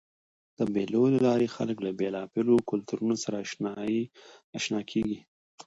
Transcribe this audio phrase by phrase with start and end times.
[0.57, 3.35] د مېلو له لاري خلک له بېلابېلو کلتورونو سره
[4.57, 5.17] اشنا کېږي.